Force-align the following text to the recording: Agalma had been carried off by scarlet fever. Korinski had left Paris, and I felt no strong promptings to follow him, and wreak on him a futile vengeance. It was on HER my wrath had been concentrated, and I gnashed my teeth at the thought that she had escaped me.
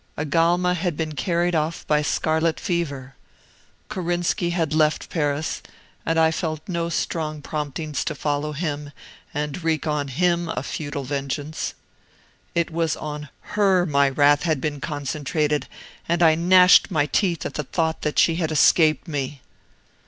Agalma 0.17 0.73
had 0.73 0.97
been 0.97 1.13
carried 1.13 1.53
off 1.53 1.85
by 1.85 2.01
scarlet 2.01 2.59
fever. 2.59 3.15
Korinski 3.87 4.49
had 4.51 4.73
left 4.73 5.11
Paris, 5.11 5.61
and 6.07 6.17
I 6.19 6.31
felt 6.31 6.67
no 6.67 6.89
strong 6.89 7.39
promptings 7.43 8.03
to 8.05 8.15
follow 8.15 8.53
him, 8.53 8.93
and 9.31 9.63
wreak 9.63 9.85
on 9.85 10.07
him 10.07 10.49
a 10.49 10.63
futile 10.63 11.03
vengeance. 11.03 11.75
It 12.55 12.71
was 12.71 12.95
on 12.95 13.29
HER 13.41 13.85
my 13.85 14.09
wrath 14.09 14.41
had 14.41 14.59
been 14.59 14.81
concentrated, 14.81 15.67
and 16.09 16.23
I 16.23 16.33
gnashed 16.33 16.89
my 16.89 17.05
teeth 17.05 17.45
at 17.45 17.53
the 17.53 17.63
thought 17.63 18.01
that 18.01 18.17
she 18.17 18.37
had 18.37 18.51
escaped 18.51 19.07
me. 19.07 19.43